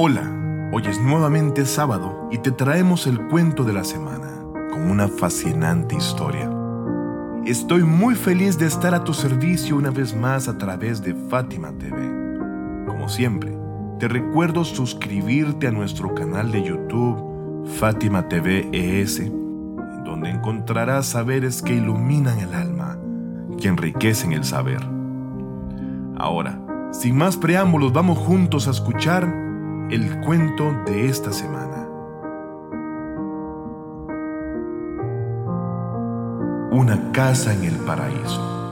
[0.00, 0.30] Hola,
[0.70, 4.28] hoy es nuevamente sábado y te traemos el cuento de la semana
[4.70, 6.48] con una fascinante historia.
[7.44, 11.72] Estoy muy feliz de estar a tu servicio una vez más a través de Fátima
[11.78, 12.86] TV.
[12.86, 13.58] Como siempre,
[13.98, 19.20] te recuerdo suscribirte a nuestro canal de YouTube Fátima TV ES,
[20.04, 22.96] donde encontrarás saberes que iluminan el alma
[23.58, 24.80] y enriquecen el saber.
[26.16, 26.60] Ahora,
[26.92, 29.47] sin más preámbulos, vamos juntos a escuchar
[29.90, 31.88] el cuento de esta semana.
[36.70, 38.70] Una casa en el paraíso.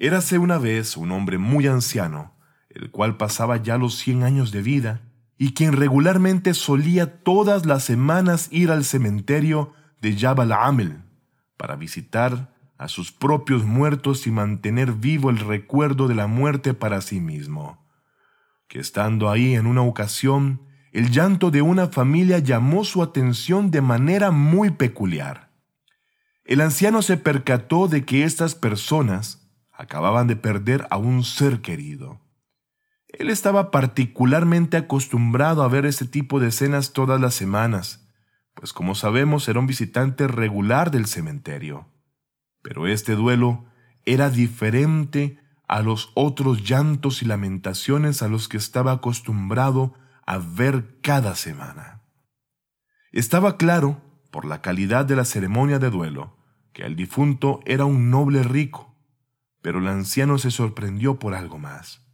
[0.00, 2.34] Érase una vez un hombre muy anciano,
[2.68, 5.02] el cual pasaba ya los 100 años de vida
[5.38, 11.04] y quien regularmente solía todas las semanas ir al cementerio de Jabal Amel
[11.56, 17.00] para visitar a sus propios muertos y mantener vivo el recuerdo de la muerte para
[17.00, 17.86] sí mismo.
[18.68, 23.80] Que estando ahí en una ocasión, el llanto de una familia llamó su atención de
[23.80, 25.50] manera muy peculiar.
[26.44, 32.20] El anciano se percató de que estas personas acababan de perder a un ser querido.
[33.08, 38.08] Él estaba particularmente acostumbrado a ver ese tipo de escenas todas las semanas,
[38.54, 41.86] pues como sabemos era un visitante regular del cementerio.
[42.66, 43.64] Pero este duelo
[44.06, 49.94] era diferente a los otros llantos y lamentaciones a los que estaba acostumbrado
[50.26, 52.02] a ver cada semana.
[53.12, 56.38] Estaba claro, por la calidad de la ceremonia de duelo,
[56.72, 58.96] que el difunto era un noble rico,
[59.62, 62.04] pero el anciano se sorprendió por algo más.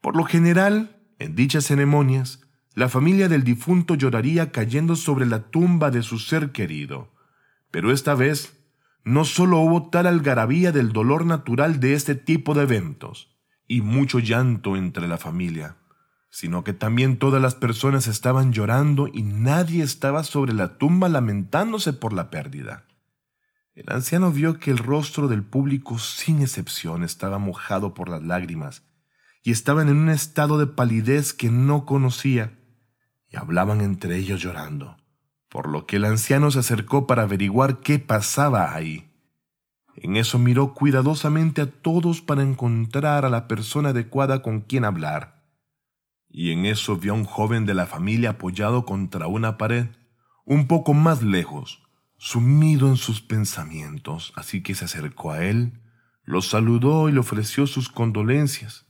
[0.00, 2.40] Por lo general, en dichas ceremonias,
[2.74, 7.14] la familia del difunto lloraría cayendo sobre la tumba de su ser querido,
[7.70, 8.65] pero esta vez
[9.06, 13.30] no solo hubo tal algarabía del dolor natural de este tipo de eventos
[13.68, 15.76] y mucho llanto entre la familia,
[16.28, 21.92] sino que también todas las personas estaban llorando y nadie estaba sobre la tumba lamentándose
[21.92, 22.88] por la pérdida.
[23.76, 28.82] El anciano vio que el rostro del público sin excepción estaba mojado por las lágrimas
[29.44, 32.58] y estaban en un estado de palidez que no conocía
[33.30, 34.96] y hablaban entre ellos llorando
[35.56, 39.10] por lo que el anciano se acercó para averiguar qué pasaba ahí.
[39.94, 45.46] En eso miró cuidadosamente a todos para encontrar a la persona adecuada con quien hablar.
[46.28, 49.86] Y en eso vio a un joven de la familia apoyado contra una pared,
[50.44, 51.82] un poco más lejos,
[52.18, 55.80] sumido en sus pensamientos, así que se acercó a él,
[56.22, 58.84] lo saludó y le ofreció sus condolencias.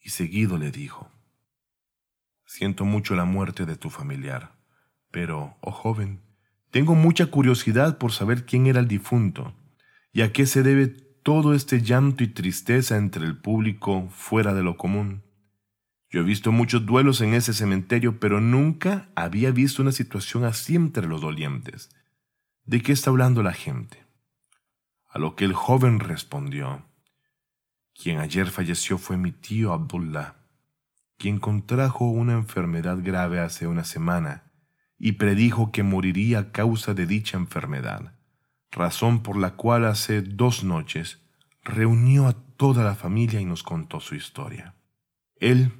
[0.00, 1.10] Y seguido le dijo,
[2.46, 4.63] Siento mucho la muerte de tu familiar.
[5.14, 6.22] Pero, oh joven,
[6.72, 9.54] tengo mucha curiosidad por saber quién era el difunto
[10.12, 14.64] y a qué se debe todo este llanto y tristeza entre el público fuera de
[14.64, 15.22] lo común.
[16.10, 20.74] Yo he visto muchos duelos en ese cementerio, pero nunca había visto una situación así
[20.74, 21.94] entre los dolientes.
[22.64, 24.04] ¿De qué está hablando la gente?
[25.08, 26.88] A lo que el joven respondió,
[27.94, 30.34] quien ayer falleció fue mi tío Abdullah,
[31.18, 34.50] quien contrajo una enfermedad grave hace una semana
[34.98, 38.14] y predijo que moriría a causa de dicha enfermedad,
[38.70, 41.20] razón por la cual hace dos noches
[41.62, 44.74] reunió a toda la familia y nos contó su historia.
[45.36, 45.72] Él,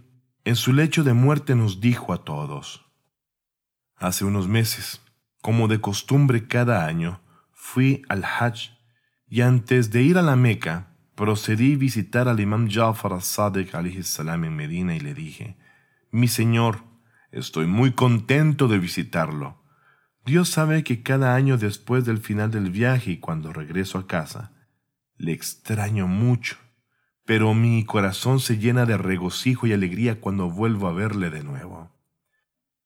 [0.44, 2.84] en su lecho de muerte, nos dijo a todos,
[3.96, 5.00] Hace unos meses,
[5.40, 7.20] como de costumbre cada año,
[7.52, 8.70] fui al Hajj
[9.28, 14.56] y antes de ir a la Meca, procedí a visitar al imam Jafar al-Sadiq en
[14.56, 15.56] Medina y le dije,
[16.10, 16.82] Mi señor,
[17.34, 19.60] Estoy muy contento de visitarlo.
[20.24, 24.52] Dios sabe que cada año después del final del viaje y cuando regreso a casa,
[25.16, 26.56] le extraño mucho,
[27.24, 31.90] pero mi corazón se llena de regocijo y alegría cuando vuelvo a verle de nuevo.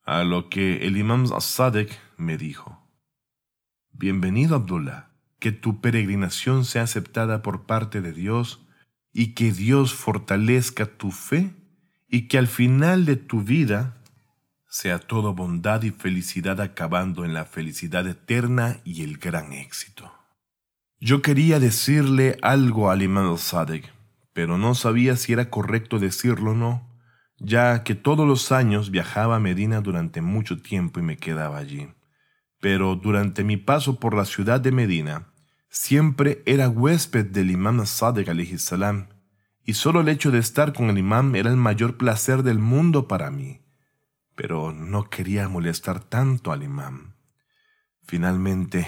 [0.03, 2.89] A lo que el imam Sadek me dijo,
[3.93, 5.11] Bienvenido Abdullah,
[5.41, 8.67] que tu peregrinación sea aceptada por parte de Dios
[9.13, 11.53] y que Dios fortalezca tu fe
[12.09, 13.98] y que al final de tu vida
[14.69, 20.13] sea todo bondad y felicidad acabando en la felicidad eterna y el gran éxito.
[21.01, 23.91] Yo quería decirle algo al imam al-Sadek,
[24.35, 26.87] pero no sabía si era correcto decirlo o no,
[27.39, 31.89] ya que todos los años viajaba a Medina durante mucho tiempo y me quedaba allí.
[32.61, 35.33] Pero durante mi paso por la ciudad de Medina,
[35.71, 39.09] siempre era huésped del imam al-Sadek salam,
[39.65, 43.07] y solo el hecho de estar con el imam era el mayor placer del mundo
[43.07, 43.61] para mí
[44.39, 47.17] pero no quería molestar tanto al imán.
[48.07, 48.87] Finalmente,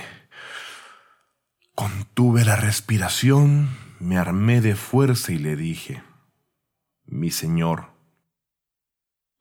[1.75, 3.69] contuve la respiración,
[3.99, 6.05] me armé de fuerza y le dije,
[7.05, 7.87] Mi Señor,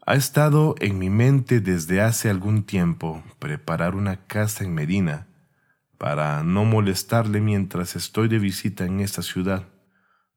[0.04, 5.28] ha estado en mi mente desde hace algún tiempo preparar una casa en Medina
[6.00, 9.68] para no molestarle mientras estoy de visita en esta ciudad,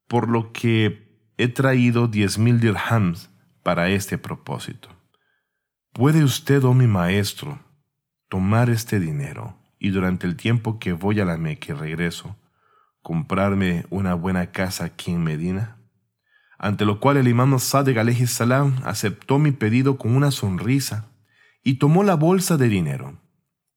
[0.06, 3.30] por lo que he traído diez mil dirhams
[3.62, 5.01] para este propósito.
[5.92, 7.60] ¿Puede usted, oh mi maestro,
[8.28, 12.36] tomar este dinero y durante el tiempo que voy a la Meca y regreso,
[13.02, 15.82] comprarme una buena casa aquí en Medina?
[16.62, 21.08] ante lo cual el imam Sadiq alayhi salam aceptó mi pedido con una sonrisa
[21.64, 23.18] y tomó la bolsa de dinero.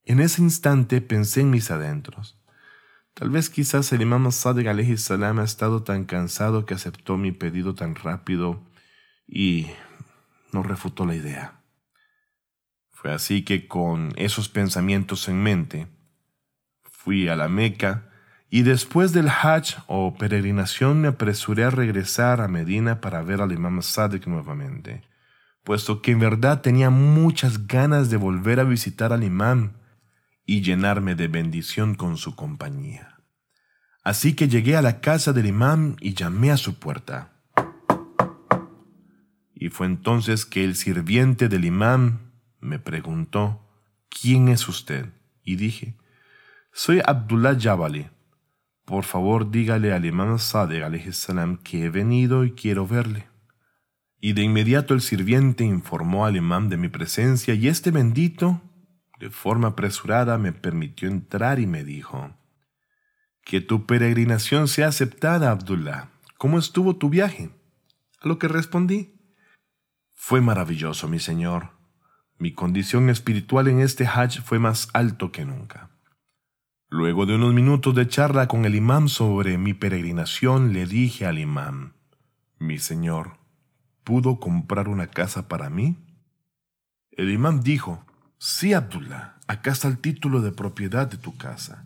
[0.04, 2.40] En ese instante pensé en mis adentros.
[3.16, 7.32] Tal vez quizás el imam Sadiq alayhi salam ha estado tan cansado que aceptó mi
[7.32, 8.62] pedido tan rápido
[9.28, 9.66] y
[10.52, 11.55] no refutó la idea.
[13.06, 15.88] Así que con esos pensamientos en mente,
[16.84, 18.10] fui a la Meca
[18.50, 23.52] y después del Hajj o peregrinación me apresuré a regresar a Medina para ver al
[23.52, 25.04] imam Sadiq nuevamente,
[25.64, 29.74] puesto que en verdad tenía muchas ganas de volver a visitar al imam
[30.46, 33.20] y llenarme de bendición con su compañía.
[34.04, 37.34] Así que llegué a la casa del imam y llamé a su puerta.
[39.54, 42.25] Y fue entonces que el sirviente del imam
[42.66, 43.68] me preguntó,
[44.10, 45.14] ¿quién es usted?
[45.44, 45.96] Y dije,
[46.72, 48.10] soy Abdullah Jabali
[48.86, 53.28] por favor dígale al imam Sadeh salam que he venido y quiero verle.
[54.22, 58.62] Y de inmediato el sirviente informó al imam de mi presencia y este bendito,
[59.20, 62.38] de forma apresurada, me permitió entrar y me dijo,
[63.44, 66.10] Que tu peregrinación sea aceptada, Abdullah.
[66.38, 67.50] ¿Cómo estuvo tu viaje?
[68.22, 69.16] A lo que respondí,
[70.14, 71.75] Fue maravilloso, mi señor.
[72.38, 75.90] Mi condición espiritual en este Hajj fue más alto que nunca.
[76.90, 81.40] Luego de unos minutos de charla con el imam sobre mi peregrinación, le dije al
[81.40, 81.94] imam,
[82.60, 83.38] Mi señor,
[84.04, 85.98] ¿pudo comprar una casa para mí?
[87.12, 88.06] El imam dijo,
[88.38, 91.86] Sí, Abdullah, acá está el título de propiedad de tu casa.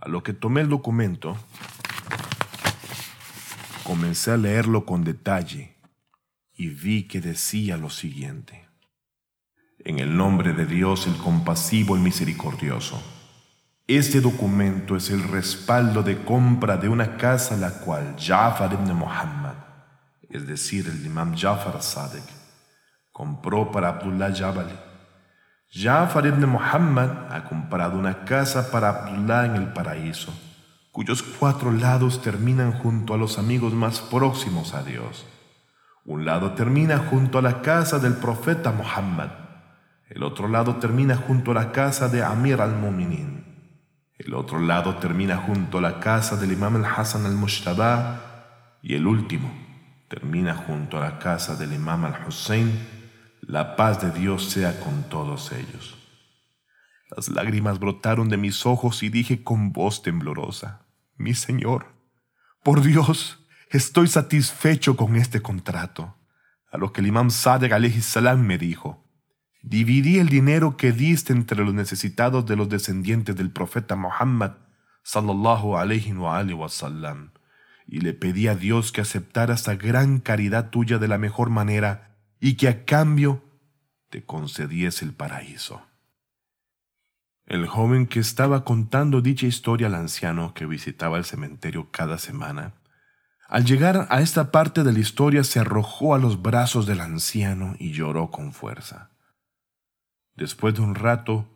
[0.00, 1.36] A lo que tomé el documento,
[3.84, 5.76] comencé a leerlo con detalle
[6.54, 8.63] y vi que decía lo siguiente.
[9.84, 13.02] En el nombre de Dios el compasivo y misericordioso
[13.86, 19.56] este documento es el respaldo de compra de una casa la cual Jafar ibn Muhammad,
[20.30, 22.24] es decir, el imam Jafar Sadek,
[23.12, 24.72] compró para Abdullah Jabali.
[25.70, 30.32] Jafar ibn Muhammad ha comprado una casa para Abdullah en el paraíso,
[30.90, 35.26] cuyos cuatro lados terminan junto a los amigos más próximos a Dios.
[36.06, 39.43] Un lado termina junto a la casa del profeta Muhammad,
[40.08, 43.44] el otro lado termina junto a la casa de Amir al-Muminin.
[44.18, 49.52] El otro lado termina junto a la casa del imam al-Hassan al-Mushtabah y el último
[50.08, 52.70] termina junto a la casa del imam al-Hussein.
[53.40, 55.96] La paz de Dios sea con todos ellos.
[57.16, 60.86] Las lágrimas brotaron de mis ojos y dije con voz temblorosa,
[61.16, 61.94] Mi Señor,
[62.62, 66.16] por Dios, estoy satisfecho con este contrato.
[66.70, 69.03] A lo que el imam salam me dijo,
[69.64, 74.52] dividí el dinero que diste entre los necesitados de los descendientes del profeta Muhammad
[75.02, 77.30] sallallahu alayhi wa, sallam,
[77.86, 82.16] y le pedí a Dios que aceptara esta gran caridad tuya de la mejor manera
[82.40, 83.42] y que a cambio
[84.10, 85.82] te concediese el paraíso.
[87.46, 92.74] El joven que estaba contando dicha historia al anciano que visitaba el cementerio cada semana,
[93.48, 97.76] al llegar a esta parte de la historia se arrojó a los brazos del anciano
[97.78, 99.13] y lloró con fuerza.
[100.36, 101.48] Después de un rato,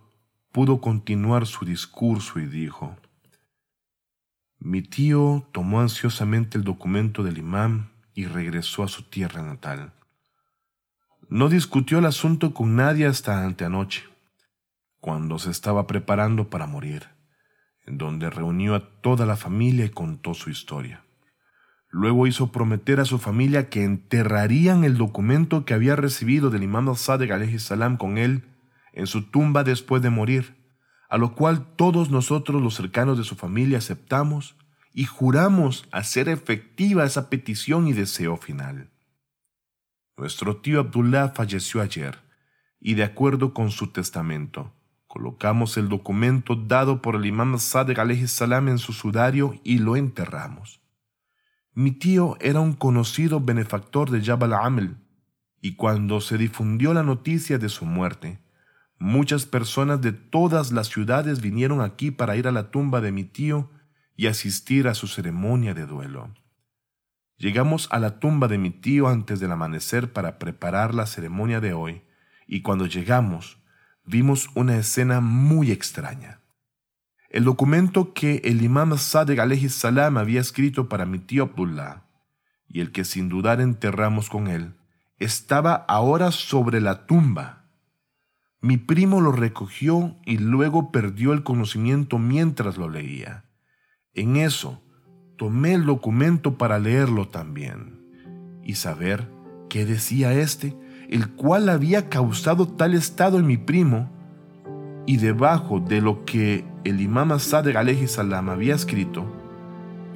[0.52, 2.96] pudo continuar su discurso y dijo,
[4.58, 9.92] Mi tío tomó ansiosamente el documento del imán y regresó a su tierra natal.
[11.28, 14.04] No discutió el asunto con nadie hasta anteanoche,
[15.00, 17.08] cuando se estaba preparando para morir,
[17.84, 21.04] en donde reunió a toda la familia y contó su historia.
[21.90, 26.88] Luego hizo prometer a su familia que enterrarían el documento que había recibido del imán
[26.88, 28.44] al-Sadegh salam con él
[28.92, 30.56] en su tumba después de morir,
[31.08, 34.56] a lo cual todos nosotros los cercanos de su familia aceptamos
[34.92, 38.90] y juramos hacer efectiva esa petición y deseo final.
[40.16, 42.18] Nuestro tío Abdullah falleció ayer
[42.80, 44.72] y de acuerdo con su testamento,
[45.06, 50.80] colocamos el documento dado por el imam Sadegh salam en su sudario y lo enterramos.
[51.74, 54.96] Mi tío era un conocido benefactor de Jabal Amel,
[55.60, 58.38] y cuando se difundió la noticia de su muerte,
[58.98, 63.24] Muchas personas de todas las ciudades vinieron aquí para ir a la tumba de mi
[63.24, 63.70] tío
[64.16, 66.34] y asistir a su ceremonia de duelo.
[67.36, 71.72] Llegamos a la tumba de mi tío antes del amanecer para preparar la ceremonia de
[71.72, 72.02] hoy,
[72.48, 73.62] y cuando llegamos,
[74.04, 76.40] vimos una escena muy extraña.
[77.30, 82.02] El documento que el imam Sadegh alayhi salam había escrito para mi tío Abdullah,
[82.66, 84.74] y el que sin dudar enterramos con él,
[85.18, 87.57] estaba ahora sobre la tumba.
[88.60, 93.44] Mi primo lo recogió y luego perdió el conocimiento mientras lo leía.
[94.14, 94.82] En eso,
[95.36, 98.00] tomé el documento para leerlo también
[98.64, 99.30] y saber
[99.68, 100.76] qué decía éste,
[101.08, 104.10] el cual había causado tal estado en mi primo,
[105.06, 109.24] y debajo de lo que el imam Asad alayhi salam había escrito,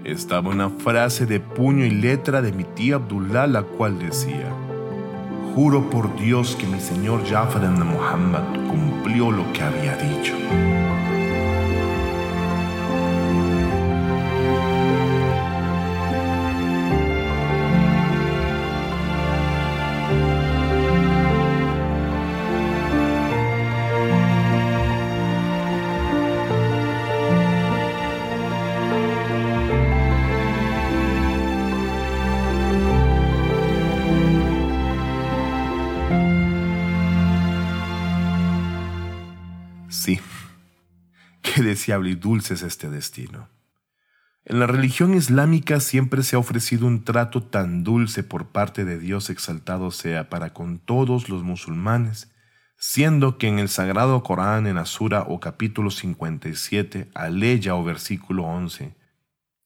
[0.04, 4.52] estaba una frase de puño y letra de mi tía Abdullah, la cual decía,
[5.54, 10.34] Juro por Dios que mi señor Jafar ibn Muhammad cumplió lo que había dicho.
[39.92, 40.20] Sí,
[41.42, 43.50] qué deseable y dulce es este destino.
[44.46, 48.98] En la religión islámica siempre se ha ofrecido un trato tan dulce por parte de
[48.98, 52.32] Dios exaltado sea para con todos los musulmanes,
[52.78, 58.96] siendo que en el Sagrado Corán en Asura o capítulo 57, aleya o versículo 11,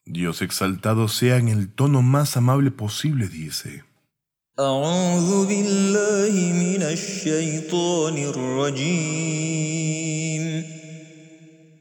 [0.04, 3.84] Dios exaltado sea en el tono más amable posible dice,
[4.60, 9.64] أعوذ بالله من الشيطان الرجيم.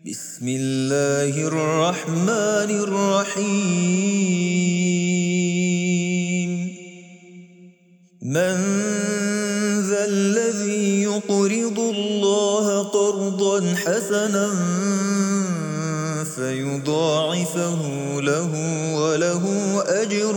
[0.08, 3.56] بسم الله الرحمن الرحيم.
[8.22, 8.56] من
[9.88, 14.52] ذا الذي يقرض الله قرضا حسنا
[16.36, 17.82] فيضاعفه
[18.22, 18.52] له
[18.96, 19.44] وله
[19.88, 20.36] أجر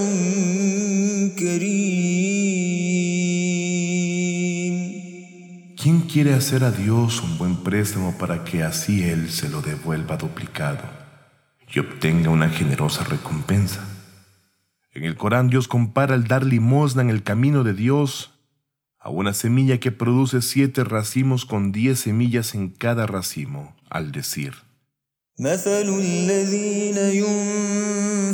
[5.88, 10.18] ¿Quién quiere hacer a Dios un buen préstamo para que así Él se lo devuelva
[10.18, 10.83] duplicado
[11.66, 13.88] y obtenga una generosa recompensa?
[14.92, 18.38] En el Corán Dios compara el dar limosna en el camino de Dios
[18.99, 24.57] a una semilla que produce siete racimos con diez semillas en cada racimo, al decir,
[25.40, 26.99] مثل الذين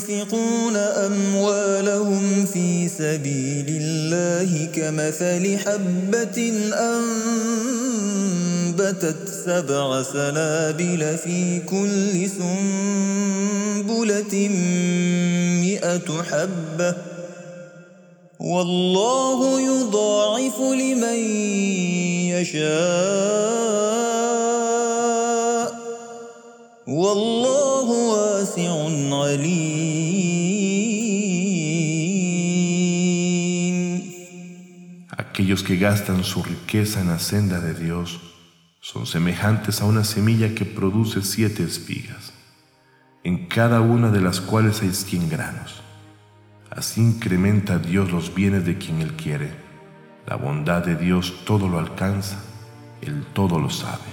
[0.00, 6.52] ينفقون أموالهم في سبيل الله كمثل حبة
[8.70, 13.88] أنبتت سبع سنابل في كل سنبلة
[15.62, 16.94] مئة حبة
[18.40, 21.18] والله يضاعف لمن
[22.32, 24.03] يشاء
[27.03, 28.71] والله واسع
[29.15, 30.19] عليم
[35.17, 38.19] Aquellos que gastan su riqueza en la senda de Dios
[38.81, 42.33] son semejantes a una semilla que produce siete espigas,
[43.23, 45.81] en cada una de las cuales hay cien granos.
[46.69, 49.51] Así incrementa Dios los bienes de quien Él quiere.
[50.27, 52.37] La bondad de Dios todo lo alcanza,
[53.01, 54.09] Él todo lo sabe.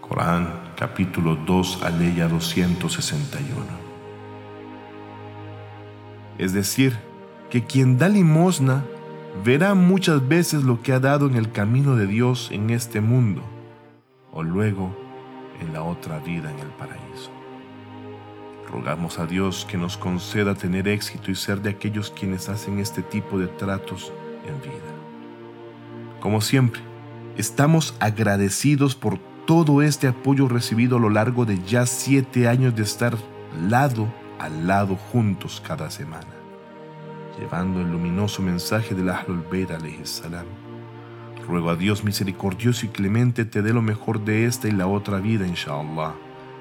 [0.00, 3.65] Corán capítulo 2 aleya 261.
[6.37, 6.95] Es decir,
[7.49, 8.85] que quien da limosna
[9.43, 13.41] verá muchas veces lo que ha dado en el camino de Dios en este mundo
[14.31, 14.95] o luego
[15.59, 17.31] en la otra vida en el paraíso.
[18.71, 23.01] Rogamos a Dios que nos conceda tener éxito y ser de aquellos quienes hacen este
[23.01, 24.13] tipo de tratos
[24.45, 24.91] en vida.
[26.19, 26.81] Como siempre,
[27.35, 29.17] estamos agradecidos por
[29.47, 33.15] todo este apoyo recibido a lo largo de ya siete años de estar
[33.69, 36.27] lado a lado juntos cada semana,
[37.39, 39.69] llevando el luminoso mensaje del Ahlul Bayt
[40.03, 40.45] salam.
[41.47, 45.19] Ruego a Dios misericordioso y clemente te dé lo mejor de esta y la otra
[45.19, 46.13] vida, inshallah,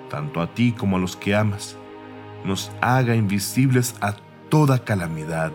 [0.09, 1.77] tanto a ti como a los que amas,
[2.45, 4.15] nos haga invisibles a
[4.49, 5.51] toda calamidad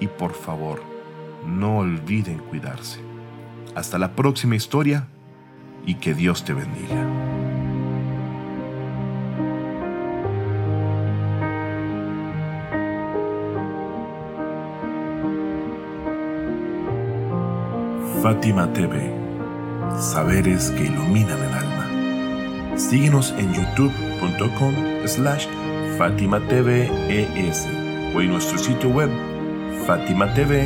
[0.00, 0.82] y por favor,
[1.46, 2.98] no olviden cuidarse.
[3.76, 5.06] Hasta la próxima historia
[5.86, 7.06] y que Dios te bendiga.
[18.22, 19.12] Fátima TV,
[19.98, 22.78] saberes que iluminan el alma.
[22.78, 24.74] Síguenos en youtube.com
[25.06, 25.46] slash
[25.98, 27.66] Fátima TV ES
[28.14, 29.10] o en nuestro sitio web
[29.86, 30.62] fatimatv.es.